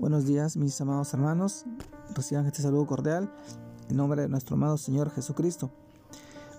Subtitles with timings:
[0.00, 1.66] Buenos días mis amados hermanos,
[2.14, 3.30] reciban este saludo cordial
[3.90, 5.70] en nombre de nuestro amado Señor Jesucristo.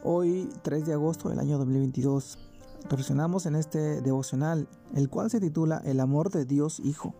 [0.03, 2.37] Hoy 3 de agosto del año 2022
[2.83, 7.15] reflexionamos en este devocional, el cual se titula El amor de Dios Hijo.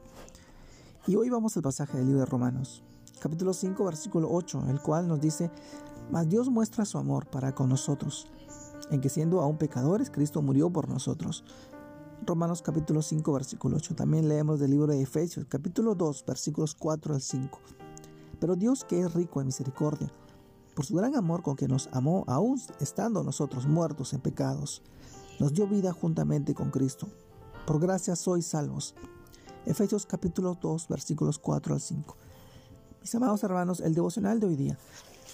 [1.08, 2.84] Y hoy vamos al pasaje del libro de Romanos,
[3.20, 5.50] capítulo 5, versículo 8, el cual nos dice,
[6.12, 8.28] Mas Dios muestra su amor para con nosotros,
[8.92, 11.44] en que siendo aún pecadores, Cristo murió por nosotros.
[12.24, 13.96] Romanos capítulo 5, versículo 8.
[13.96, 17.60] También leemos del libro de Efesios, capítulo 2, versículos 4 al 5.
[18.40, 20.12] Pero Dios que es rico en misericordia,
[20.76, 24.84] por su gran amor con que nos amó, aún estando nosotros muertos en pecados,
[25.40, 27.08] nos dio vida juntamente con Cristo.
[27.66, 28.94] Por gracia sois salvos.
[29.66, 32.16] Efesios capítulo 2, versículos 4 al 5.
[33.02, 34.78] Mis amados hermanos, el devocional de hoy día,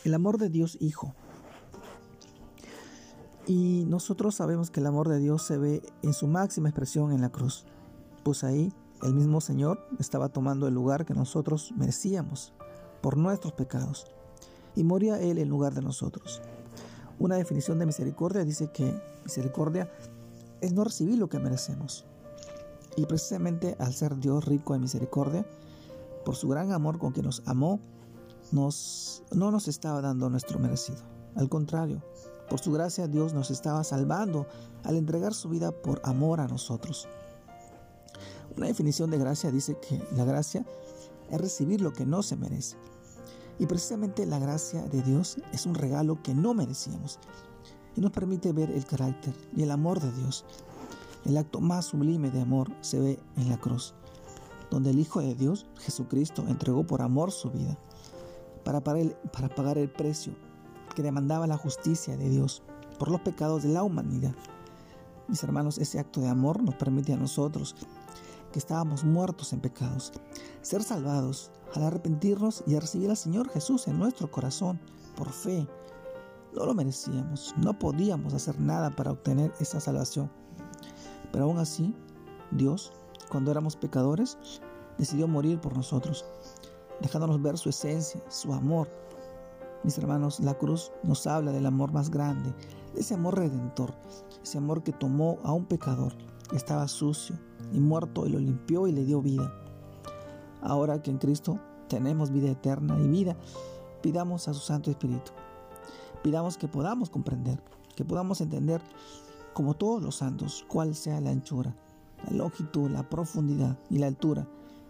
[0.06, 1.14] el amor de Dios Hijo.
[3.48, 7.22] Y nosotros sabemos que el amor de Dios se ve en su máxima expresión en
[7.22, 7.66] la cruz.
[8.24, 12.52] Pues ahí el mismo Señor estaba tomando el lugar que nosotros merecíamos
[13.02, 14.06] por nuestros pecados.
[14.76, 16.42] Y moría Él en lugar de nosotros.
[17.20, 19.90] Una definición de misericordia dice que misericordia
[20.60, 22.06] es no recibir lo que merecemos.
[22.98, 25.46] Y precisamente al ser Dios rico en misericordia,
[26.26, 27.80] por su gran amor con que nos amó,
[28.52, 31.17] nos, no nos estaba dando nuestro merecido.
[31.38, 32.02] Al contrario,
[32.50, 34.48] por su gracia Dios nos estaba salvando
[34.84, 37.08] al entregar su vida por amor a nosotros.
[38.56, 40.66] Una definición de gracia dice que la gracia
[41.30, 42.76] es recibir lo que no se merece.
[43.60, 47.20] Y precisamente la gracia de Dios es un regalo que no merecíamos
[47.96, 50.46] y nos permite ver el carácter y el amor de Dios.
[51.26, 53.94] El acto más sublime de amor se ve en la cruz,
[54.72, 57.78] donde el Hijo de Dios, Jesucristo, entregó por amor su vida
[58.64, 60.34] para pagar el, precio
[60.98, 62.64] que demandaba la justicia de Dios
[62.98, 64.34] por los pecados de la humanidad.
[65.28, 67.76] Mis hermanos, ese acto de amor nos permite a nosotros,
[68.52, 70.12] que estábamos muertos en pecados,
[70.64, 74.80] ser salvados al arrepentirnos y a recibir al Señor Jesús en nuestro corazón
[75.16, 75.68] por fe.
[76.56, 80.32] No lo merecíamos, no podíamos hacer nada para obtener esa salvación.
[81.32, 81.94] Pero aún así,
[82.50, 82.92] Dios,
[83.30, 84.40] cuando éramos pecadores,
[84.98, 86.26] decidió morir por nosotros,
[87.02, 88.88] dejándonos ver su esencia, su amor,
[89.88, 92.54] mis hermanos, la cruz nos habla del amor más grande,
[92.94, 93.94] de ese amor redentor,
[94.44, 96.14] ese amor que tomó a un pecador
[96.50, 97.38] que estaba sucio
[97.72, 99.50] y muerto y lo limpió y le dio vida.
[100.62, 103.38] Ahora que en Cristo tenemos vida eterna y vida,
[104.02, 105.32] pidamos a su Santo Espíritu.
[106.22, 107.64] Pidamos que podamos comprender,
[107.96, 108.82] que podamos entender,
[109.54, 111.74] como todos los santos, cuál sea la anchura,
[112.26, 114.50] la longitud, la profundidad y la altura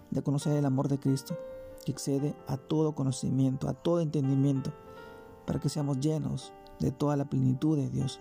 [0.10, 1.38] de conocer el amor de Cristo
[1.88, 4.74] que excede a todo conocimiento, a todo entendimiento,
[5.46, 8.20] para que seamos llenos de toda la plenitud de Dios.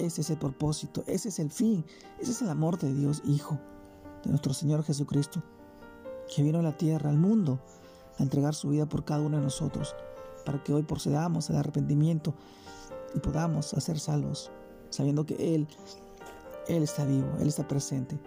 [0.00, 1.84] Ese es el propósito, ese es el fin,
[2.18, 3.60] ese es el amor de Dios Hijo,
[4.24, 5.44] de nuestro Señor Jesucristo,
[6.34, 7.60] que vino a la tierra, al mundo,
[8.18, 9.94] a entregar su vida por cada uno de nosotros,
[10.44, 12.34] para que hoy procedamos al arrepentimiento
[13.14, 14.50] y podamos ser salvos,
[14.90, 15.68] sabiendo que Él,
[16.66, 18.18] Él está vivo, Él está presente,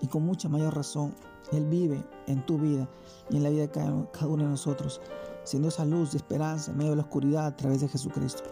[0.00, 1.14] y con mucha mayor razón
[1.52, 2.88] él vive en tu vida
[3.28, 3.92] y en la vida de cada
[4.26, 5.00] uno de nosotros,
[5.44, 8.44] siendo esa luz de esperanza en medio de la oscuridad a través de Jesucristo.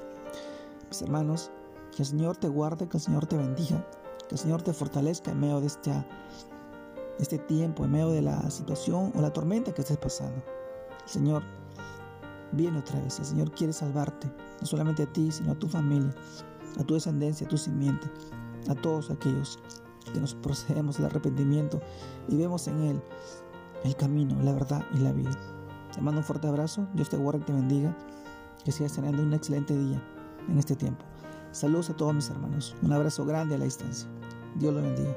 [0.88, 1.50] Mis hermanos,
[1.94, 3.86] que el Señor te guarde, que el Señor te bendiga,
[4.28, 5.92] que el Señor te fortalezca en medio de este,
[7.18, 10.42] este tiempo, en medio de la situación o la tormenta que estés pasando.
[11.02, 11.42] El Señor
[12.52, 16.14] viene otra vez, el Señor quiere salvarte, no solamente a ti, sino a tu familia,
[16.78, 18.10] a tu descendencia, a tu simiente,
[18.68, 19.58] a todos aquellos
[20.12, 21.80] que nos procedemos al arrepentimiento
[22.28, 23.02] y vemos en Él
[23.84, 25.38] el camino, la verdad y la vida.
[25.94, 27.96] Te mando un fuerte abrazo, Dios te guarde y te bendiga,
[28.64, 30.02] que sigas teniendo un excelente día
[30.48, 31.04] en este tiempo.
[31.52, 34.08] Saludos a todos mis hermanos, un abrazo grande a la distancia.
[34.56, 35.16] Dios lo bendiga.